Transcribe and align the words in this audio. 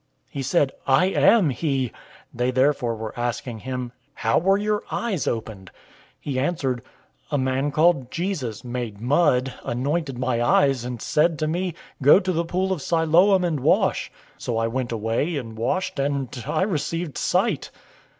He 0.31 0.41
said, 0.41 0.71
"I 0.87 1.05
am 1.09 1.51
he." 1.51 1.89
009:010 1.89 1.93
They 2.33 2.49
therefore 2.49 2.95
were 2.95 3.19
asking 3.19 3.59
him, 3.59 3.91
"How 4.15 4.39
were 4.39 4.57
your 4.57 4.81
eyes 4.89 5.27
opened?" 5.27 5.69
009:011 5.75 5.75
He 6.21 6.39
answered, 6.39 6.81
"A 7.29 7.37
man 7.37 7.69
called 7.69 8.09
Jesus 8.09 8.63
made 8.63 8.99
mud, 8.99 9.53
anointed 9.63 10.17
my 10.17 10.41
eyes, 10.41 10.83
and 10.83 10.99
said 10.99 11.37
to 11.37 11.47
me, 11.47 11.75
'Go 12.01 12.19
to 12.19 12.31
the 12.31 12.45
pool 12.45 12.71
of 12.73 12.81
Siloam, 12.81 13.43
and 13.43 13.59
wash.' 13.59 14.11
So 14.39 14.57
I 14.57 14.65
went 14.65 14.91
away 14.91 15.37
and 15.37 15.55
washed, 15.55 15.99
and 15.99 16.35
I 16.47 16.63
received 16.63 17.15
sight." 17.19 17.69